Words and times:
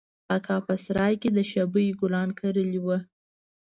اکا 0.35 0.57
په 0.67 0.73
سراى 0.85 1.13
کښې 1.21 1.29
د 1.37 1.39
شبۍ 1.51 1.87
ګلان 1.99 2.29
کرلي 2.39 2.79
وو. 2.83 2.97